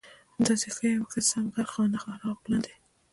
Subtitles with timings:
[0.35, 2.73] همداسې ښه یم ښه سم غرق خانه خراب لاندې